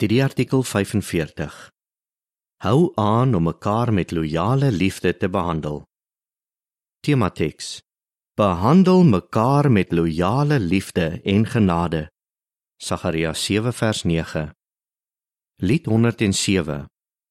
[0.00, 1.68] Studieartikel 45.
[2.64, 5.82] Hou aan om mekaar met loyale liefde te behandel.
[7.04, 7.82] Temateks.
[8.34, 12.08] Behandel mekaar met loyale liefde en genade.
[12.76, 14.50] Sagaria 7 vers 9.
[15.56, 16.86] Lied 107.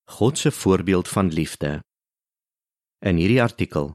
[0.06, 1.80] God se voorbeeld van liefde.
[3.00, 3.92] In hierdie artikel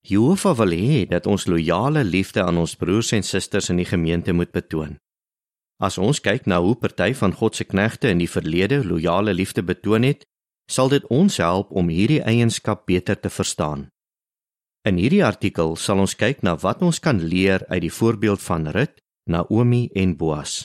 [0.00, 4.32] Jehovah wil hê dat ons loyale liefde aan ons broers en susters in die gemeente
[4.32, 4.98] moet betoon.
[5.82, 9.62] As ons kyk na hoe party van God se knegte in die verlede loyale liefde
[9.62, 10.22] betoon het,
[10.70, 13.88] sal dit ons help om hierdie eienskap beter te verstaan.
[14.84, 18.68] In hierdie artikel sal ons kyk na wat ons kan leer uit die voorbeeld van
[18.68, 20.64] Rut, Naomi en Boas.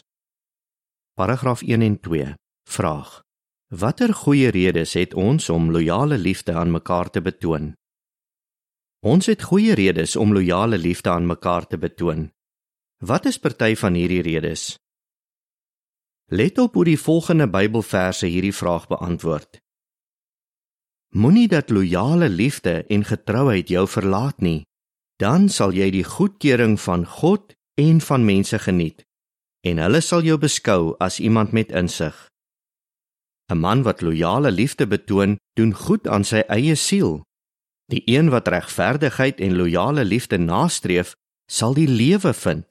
[1.15, 2.33] Paragraaf 1 en 2.
[2.69, 3.21] Vraag:
[3.69, 7.73] Watter goeie redes het ons om loyale liefde aan mekaar te betoon?
[8.99, 12.29] Ons het goeie redes om loyale liefde aan mekaar te betoon.
[12.99, 14.75] Wat is party van hierdie redes?
[16.31, 19.57] Let op hoe die volgende Bybelverse hierdie vraag beantwoord.
[21.09, 24.61] Moenie dat loyale liefde en getrouheid jou verlaat nie,
[25.17, 29.01] dan sal jy die goedkeuring van God en van mense geniet
[29.65, 32.15] en hulle sal jou beskou as iemand met insig.
[33.51, 37.23] 'n Man wat loyale liefde betoon, doen goed aan sy eie siel.
[37.91, 41.15] Die een wat regverdigheid en loyale liefde nastreef,
[41.51, 42.65] sal die lewe vind.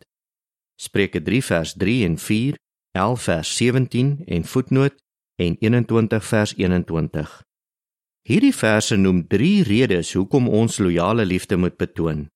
[0.80, 2.56] Spreuke 3 vers 3 en 4
[2.92, 4.94] 11 vers 17 en voetnoot
[5.36, 7.42] en 21 vers 21.
[8.28, 12.27] Hierdie verse noem 3 redes hoekom ons loyale liefde moet betoon.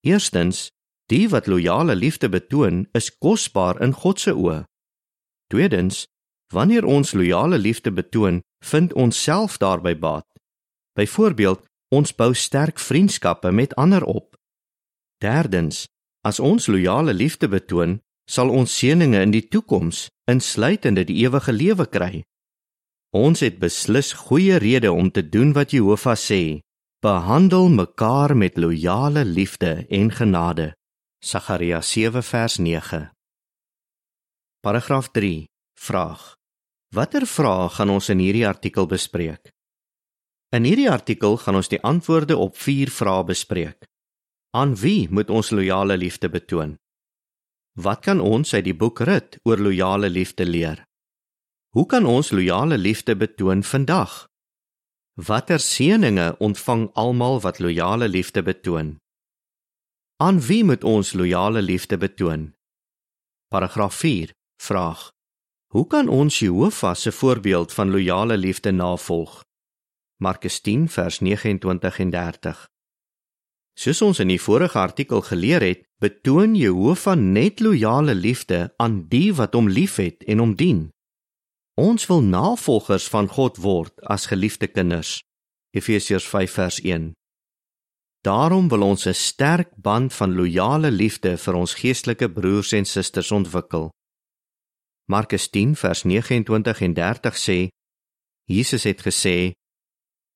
[0.00, 0.70] Eerstens,
[1.06, 4.64] die wat loyale liefde betoon, is kosbaar in God se oë.
[5.50, 6.06] Tweedens,
[6.54, 10.26] wanneer ons loyale liefde betoon, vind ons self daarby baat.
[10.98, 14.36] Byvoorbeeld, ons bou sterk vriendskappe met ander op.
[15.22, 15.86] Derdens,
[16.26, 21.86] as ons loyale liefde betoon, sal ons seëninge in die toekoms, insluitende die ewige lewe
[21.90, 22.22] kry.
[23.10, 26.62] Ons het beslis goeie redes om te doen wat Jehovah sê:
[27.02, 30.74] Behandel mekaar met loyale liefde en genade.
[31.20, 33.10] Sagaria 7 vers 9.
[34.62, 35.46] Paragraaf 3.
[35.74, 36.36] Vraag:
[36.94, 39.50] Watter vrae gaan ons in hierdie artikel bespreek?
[40.54, 43.86] In hierdie artikel gaan ons die antwoorde op 4 vrae bespreek.
[44.54, 46.76] Aan wie moet ons loyale liefde betoon?
[47.72, 50.82] Wat kan ons uit die boek Rut oor loyale liefde leer?
[51.70, 54.26] Hoe kan ons loyale liefde betoon vandag?
[55.14, 58.96] Watter seëninge ontvang almal wat loyale liefde betoon?
[60.16, 62.54] Aan wie moet ons loyale liefde betoon?
[63.48, 64.32] Paragraaf 4
[64.62, 65.10] vraag:
[65.72, 69.44] Hoe kan ons Jehovah se voorbeeld van loyale liefde navolg?
[70.16, 72.66] Markus 10 vers 29 en 30.
[73.80, 79.30] Soos ons in die vorige artikel geleer het, betoon Jehovah net loyale liefde aan die
[79.32, 80.82] wat hom liefhet en hom dien.
[81.80, 85.22] Ons wil navolgers van God word as geliefde kinders.
[85.72, 87.06] Efesiërs 5 vers 1.
[88.20, 93.30] Daarom wil ons 'n sterk band van loyale liefde vir ons geestelike broers en susters
[93.30, 93.88] ontwikkel.
[95.08, 97.68] Markus 10 vers 29 en 30 sê:
[98.44, 99.52] Jesus het gesê: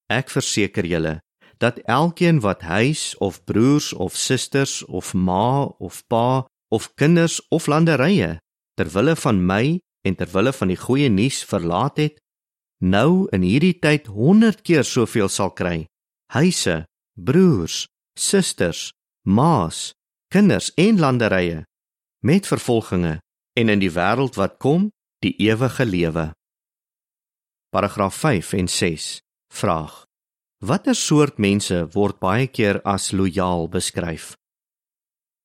[0.09, 1.21] Ek verseker julle,
[1.59, 7.67] dat elkeen wat huis of broers of susters of ma of pa of kinders of
[7.67, 8.39] landerye
[8.75, 12.19] ter wille van my en ter wille van die goeie nuus verlaat het,
[12.83, 15.87] nou in hierdie tyd 100 keer soveel sal kry.
[16.35, 16.85] Huise,
[17.15, 17.85] broers,
[18.19, 18.91] susters,
[19.23, 19.93] ma's,
[20.29, 21.63] kinders en landerye
[22.25, 23.19] met vervolginge
[23.55, 24.89] en in die wêreld wat kom,
[25.23, 26.33] die ewige lewe.
[27.71, 29.21] Paragraaf 5 en 6.
[29.53, 30.05] Vraag:
[30.65, 34.31] Watter soort mense word baie keer as lojaal beskryf?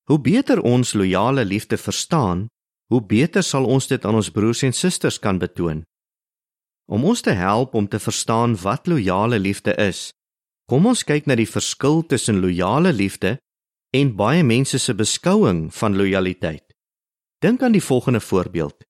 [0.08, 2.46] Hoe beter ons lojale liefde verstaan,
[2.88, 5.82] hoe beter sal ons dit aan ons broers en susters kan betoon.
[6.88, 10.08] Om ons te help om te verstaan wat lojale liefde is,
[10.70, 13.36] kom ons kyk na die verskil tussen lojale liefde
[13.92, 16.64] en baie mense se beskouing van lojaliteit.
[17.44, 18.88] Dink aan die volgende voorbeeld.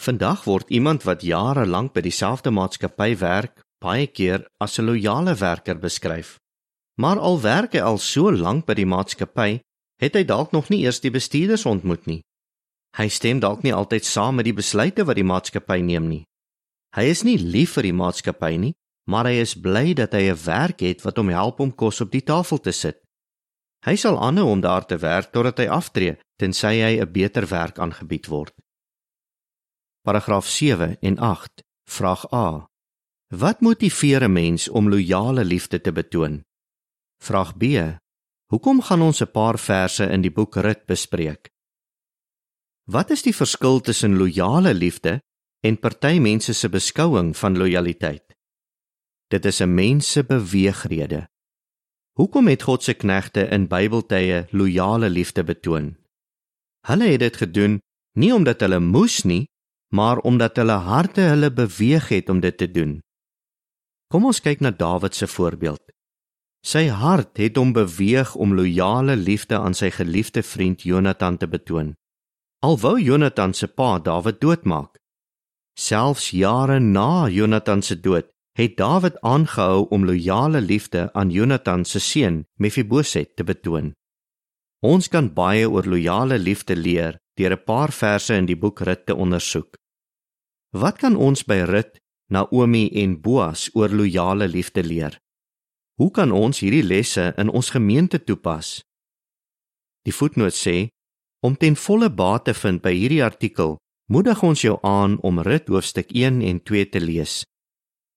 [0.00, 5.34] Vandag word iemand wat jare lank by dieselfde maatskappy werk baie keer as 'n loyale
[5.34, 6.38] werker beskryf.
[7.00, 9.60] Maar al werk hy al so lank by die maatskappy,
[10.00, 12.22] het hy dalk nog nie eers die bestuurders ontmoet nie.
[12.96, 16.24] Hy stem dalk nie altyd saam met die besluite wat die maatskappy neem nie.
[16.96, 18.74] Hy is nie lief vir die maatskappy nie,
[19.06, 22.10] maar hy is bly dat hy 'n werk het wat hom help om kos op
[22.10, 22.96] die tafel te sit.
[23.84, 27.78] Hy sal aanhou om daar te werk totdat hy aftree, tensy hy 'n beter werk
[27.78, 28.54] aangebied word.
[30.02, 31.62] Paragraaf 7 en 8.
[31.84, 32.66] Vraag A.
[33.28, 36.44] Wat motiveer 'n mens om loyale liefde te betoon?
[37.22, 37.62] Vraag B.
[38.46, 41.50] Hoekom gaan ons 'n paar verse in die boek Rut bespreek?
[42.84, 45.20] Wat is die verskil tussen loyale liefde
[45.66, 48.34] en party mense se beskouing van lojaliteit.
[49.32, 51.28] Dit is 'n mens se beweegrede.
[52.18, 55.96] Hoekom het God se knegte in Bybeltye loyale liefde betoon?
[56.86, 57.80] Hulle het dit gedoen
[58.12, 59.48] nie omdat hulle moes nie,
[59.94, 63.02] maar omdat hulle harte hulle beweeg het om dit te doen.
[64.12, 65.82] Kom ons kyk na Dawid se voorbeeld.
[66.66, 71.94] Sy hart het hom beweeg om loyale liefde aan sy geliefde vriend Jonathan te betoon.
[72.66, 74.98] Al wou Jonathan se pa Dawid doodmaak.
[75.78, 82.00] Selfs jare na Jonathan se dood het Dawid aangehou om loyale liefde aan Jonathan se
[82.00, 83.92] seun Mefiboset te betoon.
[84.80, 89.06] Ons kan baie oor loyale liefde leer deur 'n paar verse in die boek Rut
[89.06, 89.76] te ondersoek.
[90.72, 95.18] Wat kan ons by Rut, Naomi en Boas oor loyale liefde leer?
[95.94, 98.80] Hoe kan ons hierdie lesse in ons gemeente toepas?
[100.02, 100.88] Die voetnoot sê
[101.46, 103.76] om ten volle baat te vind by hierdie artikel
[104.10, 107.44] moedig ons jou aan om Rut hoofstuk 1 en 2 te lees.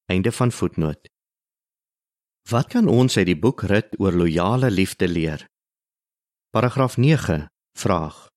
[0.09, 1.09] Einde van voetnoot.
[2.49, 5.45] Wat kan ons uit die boek Rut oor loyale liefde leer?
[6.49, 7.45] Paragraaf 9
[7.77, 8.27] vraag: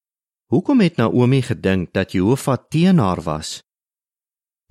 [0.53, 3.63] Hoekom het Naomi gedink dat Jehovah teen haar was?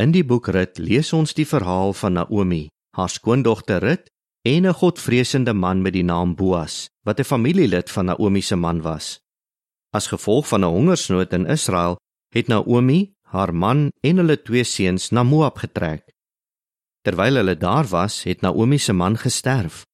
[0.01, 2.63] In die boek Rut lees ons die verhaal van Naomi,
[2.97, 4.07] haar skoondogter Rut
[4.49, 8.81] en 'n godvreesende man met die naam Boas, wat 'n familielid van Naomi se man
[8.81, 9.19] was.
[9.93, 11.99] As gevolg van 'n hongersnood in Israel
[12.33, 16.03] het Naomi, haar man en hulle twee seuns na Moab getrek.
[17.01, 19.85] Terwyl hulle daar was, het Naomi se man gesterf.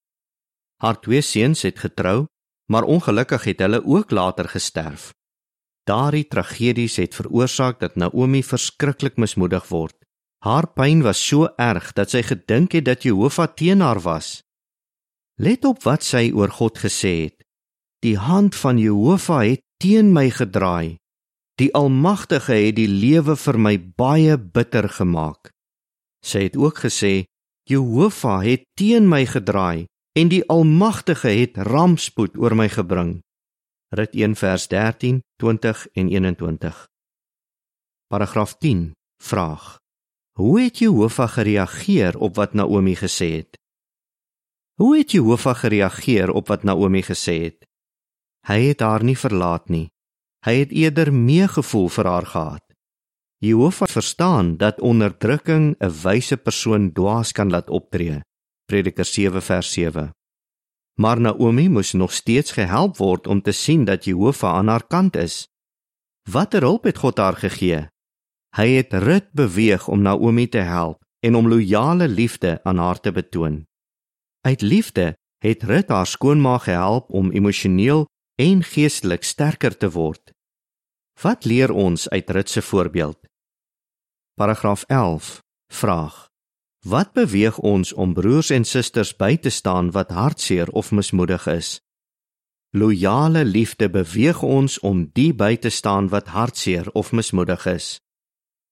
[0.82, 2.28] Haar twee seuns het getrou,
[2.72, 5.17] maar ongelukkig het hulle ook later gesterf.
[5.88, 9.96] Daardie tragedies het veroorsaak dat Naomi verskriklik mismoedig word.
[10.44, 14.42] Haar pyn was so erg dat sy gedink het dat Jehovah teen haar was.
[15.40, 17.38] Let op wat sy oor God gesê het.
[18.04, 20.98] Die hand van Jehovah het teen my gedraai.
[21.58, 25.54] Die Almagtige het die lewe vir my baie bitter gemaak.
[26.22, 27.26] Sy het ook gesê:
[27.70, 29.88] Jehovah het teen my gedraai
[30.20, 33.22] en die Almagtige het rampspoed oor my gebring.
[33.90, 36.88] Rit 1 vers 13, 20 en 21.
[38.08, 38.92] Paragraaf 10
[39.24, 39.78] vraag:
[40.36, 43.56] Hoe het Jehovah gereageer op wat Naomi gesê het?
[44.76, 47.64] Hoe het Jehovah gereageer op wat Naomi gesê het?
[48.48, 49.88] Hy het haar nie verlaat nie.
[50.44, 52.66] Hy het eerder meegevoel vir haar gehad.
[53.40, 58.20] Jehovah verstaan dat onderdrukking 'n wyse persoon dwaas kan laat optree.
[58.66, 60.17] Prediker 7 vers 7.
[61.02, 65.16] Maar Naomi moes nog steeds gehelp word om te sien dat Jehovah aan haar kant
[65.16, 65.48] is.
[66.30, 67.86] Watter hulp het God haar gegee?
[68.58, 73.12] Hy het Rut beweeg om Naomi te help en om loyale liefde aan haar te
[73.12, 73.66] betoon.
[74.42, 80.34] Uit liefde het Rut haar skoonma gehelp om emosioneel en geestelik sterker te word.
[81.22, 83.20] Wat leer ons uit Rut se voorbeeld?
[84.34, 85.44] Paragraaf 11
[85.74, 86.27] vraag:
[86.88, 91.82] Wat beweeg ons om broers en susters by te staan wat hartseer of mismoedig is?
[92.72, 97.88] Loyale liefde beweeg ons om die by te staan wat hartseer of mismoedig is.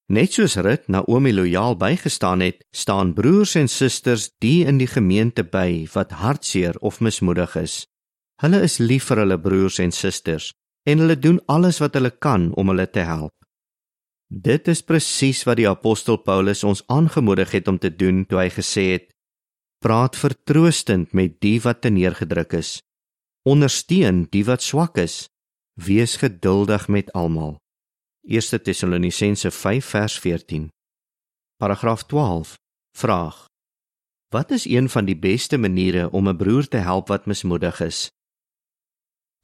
[0.08, 5.44] Net soos Rut Naomi loyaal bygestaan het, staan broers en susters die in die gemeente
[5.44, 7.84] by wat hartseer of mismoedig is.
[8.40, 10.54] Hulle is lief vir hulle broers en susters
[10.88, 13.35] en hulle doen alles wat hulle kan om hulle te help.
[14.26, 18.48] Dit is presies wat die apostel Paulus ons aangemoedig het om te doen toe hy
[18.50, 19.06] gesê het:
[19.78, 22.80] Praat vertroostend met die wat teneergedruk is.
[23.46, 25.28] Ondersteun die wat swak is.
[25.78, 27.56] Wees geduldig met almal.
[28.26, 30.68] 1 Tessalonisense 5 vers 14.
[31.62, 32.56] Paragraaf 12.
[32.98, 33.46] Vraag:
[34.34, 38.10] Wat is een van die beste maniere om 'n broer te help wat mismoedig is?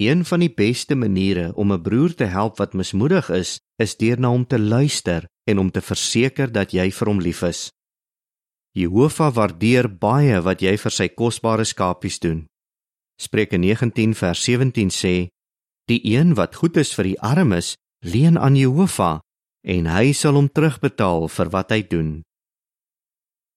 [0.03, 4.19] Een van die beste maniere om 'n broer te help wat mismoedig is, is deur
[4.21, 7.71] na hom te luister en hom te verseker dat jy vir hom lief is.
[8.73, 12.47] Jehovah waardeer baie wat jy vir sy kosbare skapies doen.
[13.21, 15.29] Spreuke 19 vers 17 sê:
[15.87, 19.21] Die een wat goed is vir die armes, leen aan Jehovah
[19.63, 22.23] en hy sal hom terugbetaal vir wat hy doen.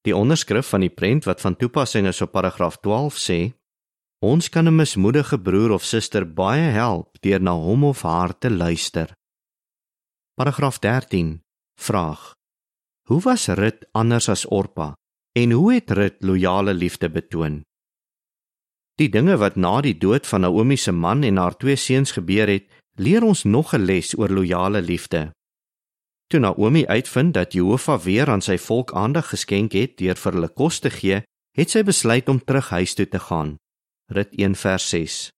[0.06, 3.40] Die onderskrif van die prent wat van toepassing is op paragraaf 12 sê:
[4.26, 8.50] Ons kan 'n mismoedige broer of suster baie help deur na hom of haar te
[8.50, 9.14] luister.
[10.34, 11.42] Paragraaf 13.
[11.80, 12.34] Vraag:
[13.08, 14.96] Hoe was Rut anders as Orpa
[15.32, 17.62] en hoe het Rut loyale liefde betoon?
[18.96, 22.48] Die dinge wat na die dood van Naomi se man en haar twee seuns gebeur
[22.48, 22.66] het,
[22.96, 25.32] leer ons nog 'n les oor loyale liefde.
[26.28, 30.54] Toe Naomi uitvind dat Jehovah weer aan sy volk aandag geskenk het deur vir hulle
[30.54, 33.58] kos te gee, het sy besluit om terug huis toe te gaan.
[34.08, 35.30] Rit 1 vers 6.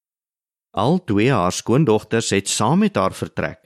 [0.75, 3.63] Al twee haar skoondogters het saam met haar vertrek.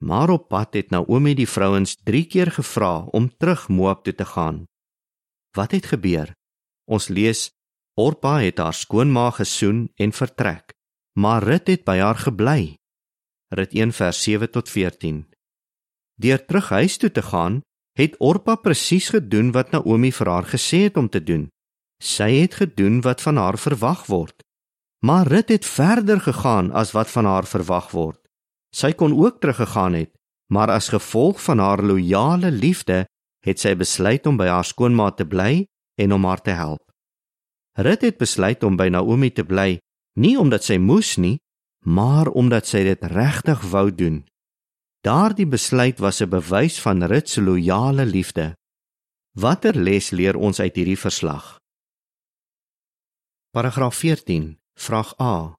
[0.00, 4.24] Maar op pad het Naomi die vrouens 3 keer gevra om terug Moab toe te
[4.24, 4.64] gaan.
[5.52, 6.32] Wat het gebeur?
[6.84, 7.50] Ons lees
[8.00, 10.72] Orpa het haar skoonma gesoen en vertrek,
[11.20, 12.76] maar Rut het by haar gebly.
[13.52, 15.28] Rut 1 vers 7 tot 14.
[16.16, 17.60] Deur terug huis toe te gaan,
[17.92, 21.53] het Orpa presies gedoen wat Naomi vir haar gesê het om te doen.
[22.04, 24.42] Sy het gedoen wat van haar verwag word.
[25.00, 28.20] Maar Rut het verder gegaan as wat van haar verwag word.
[28.76, 30.12] Sy kon ook teruggegaan het,
[30.52, 33.06] maar as gevolg van haar loyale liefde
[33.44, 35.64] het sy besluit om by haar skoonma te bly
[36.00, 36.82] en om haar te help.
[37.80, 39.78] Rut het besluit om by Naomi te bly,
[40.20, 41.38] nie omdat sy moes nie,
[41.84, 44.22] maar omdat sy dit regtig wou doen.
[45.04, 48.54] Daardie besluit was 'n bewys van Rut se loyale liefde.
[49.32, 51.63] Watter les leer ons uit hierdie verslag?
[53.54, 55.54] Paragraaf 14, vraag A.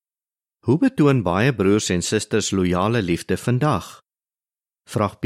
[0.67, 4.01] Hoe betoon baie broers en susters loyale liefde vandag?
[4.83, 5.25] Vraag B.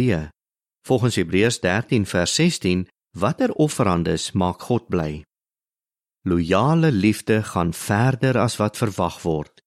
[0.85, 2.85] Volgens Hebreërs 13 vers 16,
[3.17, 5.23] watter offerandes maak God bly?
[6.29, 9.65] Loyale liefde gaan verder as wat verwag word.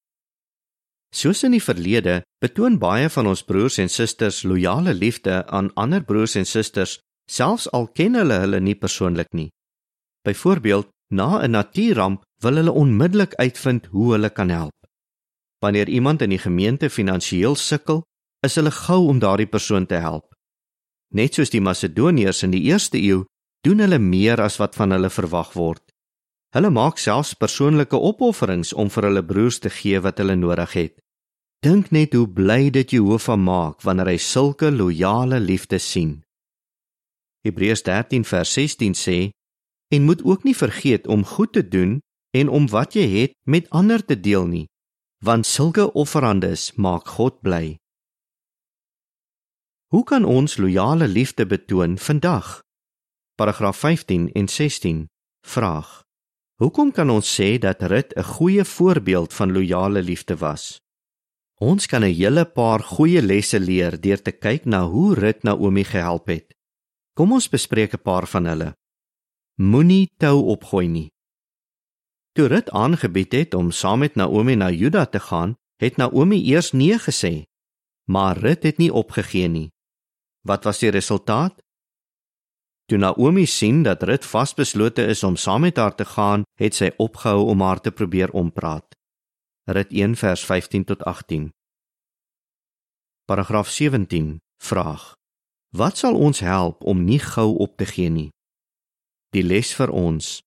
[1.10, 6.06] Soos in die verlede, betoon baie van ons broers en susters loyale liefde aan ander
[6.06, 9.50] broers en susters, selfs al ken hulle hulle nie persoonlik nie.
[10.22, 14.78] Byvoorbeeld, na 'n natuurramp wil hulle onmiddellik uitvind hoe hulle kan help.
[15.58, 18.02] Wanneer iemand in die gemeente finansiëel sukkel,
[18.40, 20.34] is hulle gou om daardie persoon te help.
[21.14, 23.24] Net soos die Macedoniërs in die eerste eeu,
[23.60, 25.82] doen hulle meer as wat van hulle verwag word.
[26.52, 30.94] Hulle maak selfs persoonlike opofferings om vir hulle broers te gee wat hulle nodig het.
[31.62, 36.24] Dink net hoe bly dit Jehovah maak wanneer hy sulke loyale liefde sien.
[37.46, 39.18] Hebreërs 13 vers 16 sê:
[39.92, 43.68] En moet ook nie vergeet om goed te doen en om wat jy het met
[43.70, 44.66] ander te deel nie,
[45.20, 47.76] want sulke offerandes maak God bly.
[49.92, 52.62] Hoe kan ons loyale liefde betoon vandag?
[53.36, 55.08] Paragraaf 15 en 16
[55.46, 56.02] vraag:
[56.62, 60.80] Hoekom kan ons sê dat Rut 'n goeie voorbeeld van loyale liefde was?
[61.60, 65.84] Ons kan 'n hele paar goeie lesse leer deur te kyk na hoe Rut Naomi
[65.84, 66.54] gehelp het.
[67.14, 68.81] Kom ons bespreek 'n paar van hulle.
[69.60, 71.08] Moenie tou opgooi nie.
[72.32, 76.72] Toe Rut aangebied het om saam met Naomi na Juda te gaan, het Naomi eers
[76.72, 77.44] nee gesê,
[78.08, 79.68] maar Rut het nie opgegee nie.
[80.40, 81.60] Wat was die resultaat?
[82.88, 86.90] Toe Naomi sien dat Rut vasbeslote is om saam met haar te gaan, het sy
[86.96, 88.96] opgehou om haar te probeer ompraat.
[89.68, 91.52] Rit 1 vers 15 tot 18.
[93.24, 95.12] Paragraaf 17 vraag:
[95.76, 98.30] Wat sal ons help om nie gou op te gee nie?
[99.32, 100.42] Die les vir ons: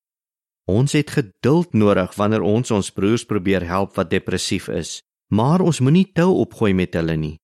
[0.70, 5.00] Ons het geduld nodig wanneer ons ons broers probeer help wat depressief is,
[5.34, 7.38] maar ons moenie tou opgooi met hulle nie.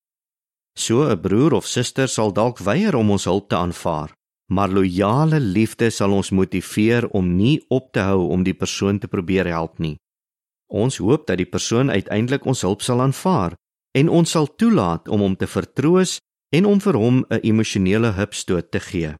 [0.74, 4.14] So 'n broer of suster sal dalk weier om ons hulp te aanvaar,
[4.48, 9.08] maar loyale liefde sal ons motiveer om nie op te hou om die persoon te
[9.08, 9.96] probeer help nie.
[10.68, 13.54] Ons hoop dat die persoon uiteindelik ons hulp sal aanvaar
[13.94, 16.18] en ons sal toelaat om hom te vertroos
[16.52, 19.14] en om vir hom 'n emosionele hupstoot te gee.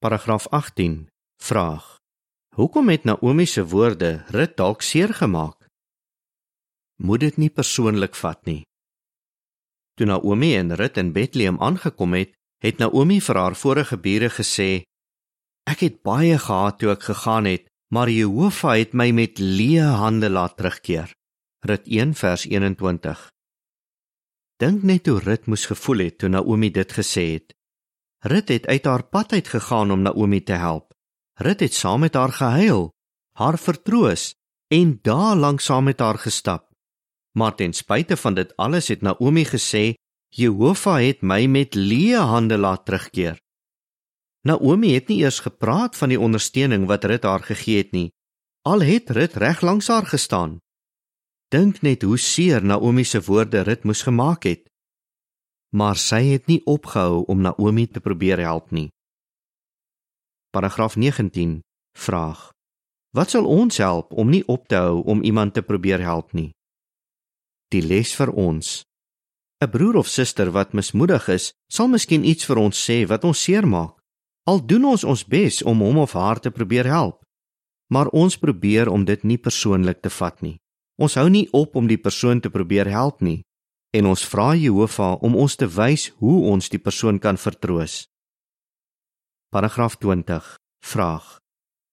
[0.00, 1.08] Paragraaf 18
[1.42, 1.96] vraag:
[2.54, 5.66] Hoekom het Naomi se woorde Rut dalk seer gemaak?
[6.96, 8.62] Moet dit nie persoonlik vat nie.
[9.94, 12.32] Toe Naomi en Rut in Bethlehem aangekom het,
[12.64, 14.70] het Naomi vir haar vorige bure gesê:
[15.68, 20.30] Ek het baie gehaat toe ek gegaan het maar Jehovah het my met leë hande
[20.30, 21.12] laat terugkeer.
[21.66, 23.28] Rit 1 vers 21.
[24.62, 27.52] Dink net hoe Rit moes gevoel het toe Naomi dit gesê het.
[28.20, 30.92] Rit het uit haar pad uit gegaan om Naomi te help.
[31.34, 32.92] Rit het saam met haar gehuil,
[33.32, 34.34] haar vertroos
[34.68, 36.68] en daar lank saam met haar gestap.
[37.32, 39.94] Maar ten spyte van dit alles het Naomi gesê,
[40.28, 43.40] Jehovah het my met leë hande laat terugkeer.
[44.46, 48.12] Naomi het nie eers gepraat van die ondersteuning wat Rut haar gegee het nie.
[48.62, 50.60] Al het Rut reg langs haar gestaan.
[51.48, 54.69] Dink net hoe seer Naomi se woorde Rut moes gemaak het.
[55.70, 58.88] Maar sy het nie opgehou om Naomi te probeer help nie.
[60.50, 61.60] Paragraaf 19
[61.98, 62.50] vraag:
[63.14, 66.50] Wat sal ons help om nie op te hou om iemand te probeer help nie?
[67.70, 68.82] Die les vir ons:
[69.62, 73.42] 'n Broer of suster wat mismoedig is, sal miskien iets vir ons sê wat ons
[73.42, 73.94] seermaak.
[74.50, 77.22] Al doen ons ons bes om hom of haar te probeer help,
[77.94, 80.58] maar ons probeer om dit nie persoonlik te vat nie.
[80.98, 83.42] Ons hou nie op om die persoon te probeer help nie
[83.90, 88.06] en ons vra Jehovah om ons te wys hoe ons die persoon kan vertroos.
[89.50, 90.56] Paragraaf 20
[90.86, 91.38] vraag: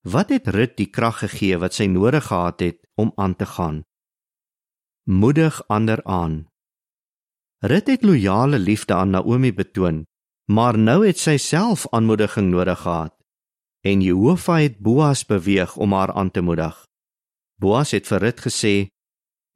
[0.05, 3.81] Wat het Rut die krag gegee wat sy nodig gehad het om aan te gaan?
[5.09, 6.45] Moedig ander aan.
[7.65, 10.05] Rut het loyale liefde aan Naomi betoon,
[10.45, 13.15] maar nou het sy self aanmoediging nodig gehad.
[13.81, 16.75] En Jehovah het Boas beweeg om haar aan te moedig.
[17.57, 18.75] Boas het vir Rut gesê: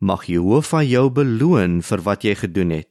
[0.02, 2.90] "Mag Jehovah jou beloon vir wat jy gedoen het,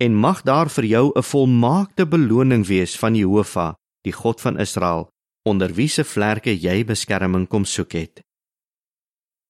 [0.00, 5.10] en mag daar vir jou 'n volmaakte beloning wees van Jehovah, die God van Israel,
[5.44, 8.20] onder wie se vlerke jy beskerming kom soek het."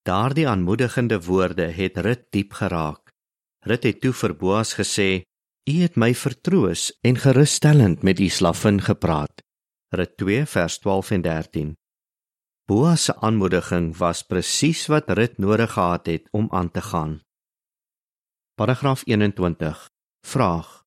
[0.02, 3.12] Daardie aanmoedigende woorde het Rut diep geraak.
[3.66, 5.22] Rut het toe vir Boas gesê:
[5.70, 9.42] "U het my vertroos en gerusstellend met u slavin gepraat."
[9.90, 11.76] Rut 2 vers 12 en 13.
[12.66, 17.20] Boas se aanmoediging was presies wat Rut nodig gehad het om aan te gaan.
[18.58, 19.90] Paragraaf 21.
[20.26, 20.82] Vraag: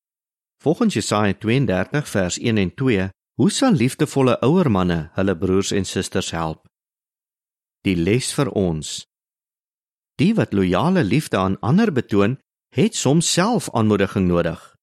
[0.62, 5.84] Volgens Jesaja 32 vers 1 en 2, hoe sal liefdevolle ouer manne hulle broers en
[5.84, 6.68] susters help?
[7.80, 9.06] Die les vir ons:
[10.20, 12.36] Die wat loyale liefde aan ander betoon,
[12.76, 14.74] het soms self aanmoediging nodig.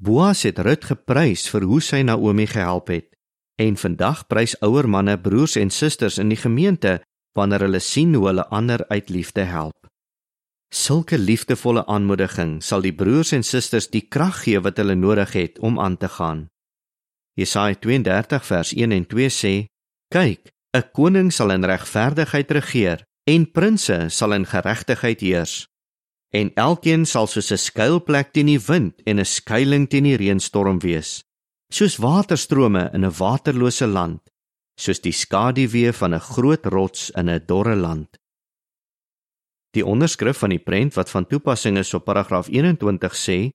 [0.00, 3.13] Boas het Rut geprys vir hoe sy Naomi gehelp het
[3.62, 7.00] en vandag prys ouer manne broers en susters in die gemeente
[7.38, 9.86] wanneer hulle sien hoe hulle ander uit liefde help.
[10.74, 15.58] Sulke liefdevolle aanmoediging sal die broers en susters die krag gee wat hulle nodig het
[15.58, 16.48] om aan te gaan.
[17.38, 19.54] Jesaja 32 vers 1 en 2 sê:
[20.10, 25.66] "Kyk, 'n koning sal in regverdigheid regeer en prinses sal in geregtigheid heers
[26.34, 30.78] en elkeen sal soos 'n skuilplek teen die wind en 'n skuilings teen die reënstorm
[30.82, 31.22] wees,
[31.74, 34.22] soos waterstrome in 'n waterlose land,
[34.78, 38.10] soos die skaduwee van 'n groot rots in 'n dorre land.
[39.74, 43.50] Die onderskrif van die prent wat van toepassing is op paragraaf 21 sê: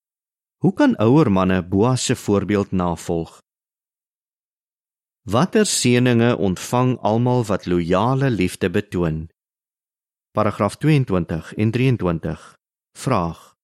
[0.64, 3.40] Hoe kan ouer manne Boas se voorbeeld navolg?
[5.24, 9.30] Watter seëninge ontvang almal wat loyale liefde betoon?
[10.32, 12.56] Paragraaf 22 en 23
[12.98, 13.56] Vraag: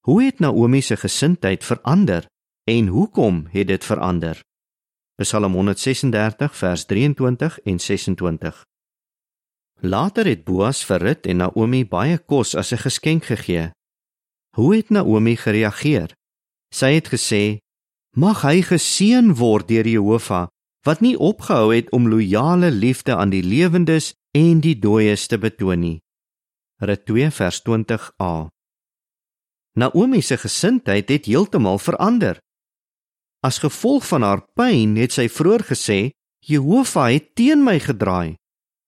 [0.00, 2.31] Hoe het Naomi se gesindheid verander
[2.64, 4.40] en hoekom het dit verander?
[5.14, 8.64] Psalm 136 vers 23 en 26.
[9.80, 13.70] Later het Boas vir Rut en Naomi baie kos as 'n geskenk gegee.
[14.56, 16.14] Hoe het Naomi gereageer?
[16.70, 17.58] Sy het gesê:
[18.16, 20.48] "Mag hy geseën word deur Jehovah
[20.82, 25.80] wat nie opgehou het om loyale liefde aan die lewendes en die dooies te betoon
[25.80, 26.00] nie."
[26.78, 28.48] Rut 2 vers 20a.
[29.72, 32.41] Naomi se gesindheid het heeltemal verander.
[33.42, 36.10] As gevolg van haar pyn het sy vroeër gesê,
[36.46, 38.36] "Jehovah het teen my gedraai."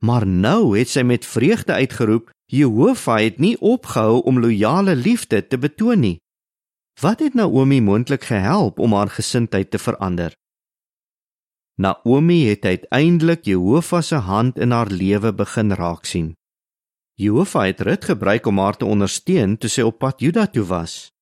[0.04, 5.58] Maar nou het sy met vreugde uitgeroep, "Jehovah het nie opgehou om loyale liefde te
[5.58, 6.20] betoon nie."
[7.00, 10.32] Wat het Naomi moontlik gehelp om haar gesindheid te verander?
[11.74, 16.36] Naomi het uiteindelik Jehovah se hand in haar lewe begin raak sien.
[17.14, 21.13] Jehovah het Rut gebruik om haar te ondersteun toe sy op pad Juda toe was.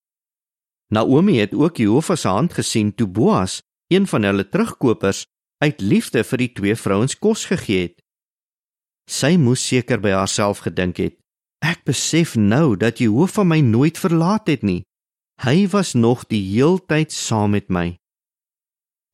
[0.92, 5.24] Naomi het ook Jehovah se hand gesien toe Boas, een van hulle terugkopers,
[5.64, 7.96] uit liefde vir die twee vrouens kos gegee het.
[9.08, 11.16] Sy moes seker by haarself gedink het:
[11.64, 14.82] Ek besef nou dat Jehovah my nooit verlaat het nie.
[15.40, 17.96] Hy was nog die heeltyd saam met my.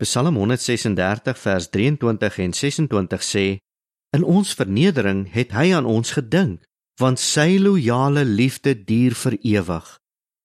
[0.03, 3.47] Psalm 136 vers 23 en 26 sê:
[4.17, 6.65] In ons vernedering het hy aan ons gedink
[6.99, 9.98] want sy loyale liefde duur vir ewig.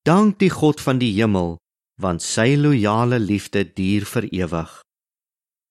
[0.04, 1.54] Dank die God van die hemel,
[1.96, 4.72] want sy loyale liefde duur vir ewig.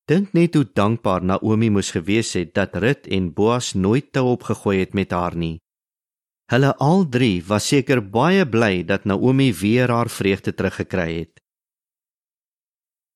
[0.09, 4.79] Dink net hoe dankbaar Naomi moes gewees het dat Rut en Boas nooit te opgegooi
[4.79, 5.59] het met haar nie.
[6.49, 11.37] Hulle al drie was seker baie bly dat Naomi weer haar vreugde teruggekry het.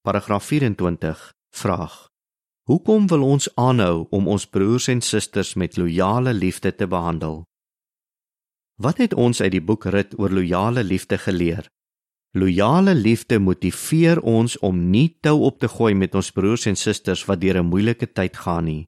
[0.05, 1.97] Paragraaf 24 vraag
[2.69, 7.41] Hoekom wil ons aanhou om ons broers en susters met loyale liefde te behandel?
[8.77, 11.65] Wat het ons uit die boek Rut oor loyale liefde geleer?
[12.37, 17.23] Loyale liefde motiveer ons om nie tou op te gooi met ons broers en susters
[17.25, 18.85] wat deur 'n moeilike tyd gaan nie.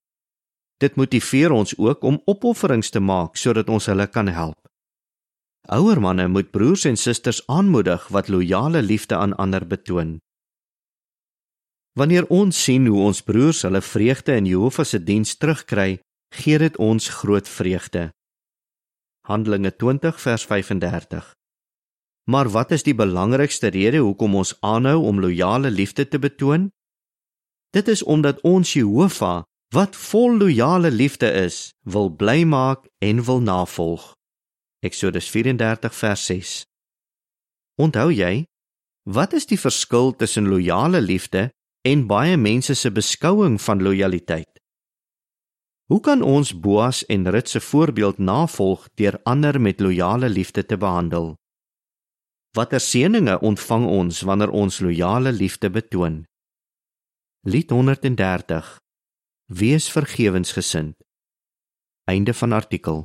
[0.78, 4.70] Dit motiveer ons ook om opofferings te maak sodat ons hulle kan help.
[5.68, 10.20] Ouer manne moet broers en susters aanmoedig wat loyale liefde aan ander betoon.
[11.98, 16.00] Wanneer ons sien hoe ons broers hulle vreugde in Jehovah se diens terugkry,
[16.36, 18.10] gee dit ons groot vreugde.
[19.30, 21.36] Handelinge 20 vers 35.
[22.24, 26.72] Maar wat is die belangrikste rede hoekom ons aanhou om loyale liefde te betoon?
[27.70, 33.42] Dit is omdat ons Jehovah, wat vol loyale liefde is, wil bly maak en wil
[33.46, 34.16] navolg.
[34.82, 36.54] Eksodus 34 vers 6.
[37.78, 38.48] Onthou jy,
[39.06, 41.52] wat is die verskil tussen loyale liefde
[41.86, 44.59] en baie mense se beskouing van lojaliteit?
[45.90, 50.78] Hoe kan ons Boas en Rut se voorbeeld navolg deur ander met loyale liefde te
[50.78, 51.34] behandel?
[52.54, 56.20] Watter seëninge ontvang ons wanneer ons loyale liefde betoon?
[57.42, 58.78] Lied 130
[59.46, 60.94] Wees vergewensgesind.
[62.06, 63.04] Einde van artikel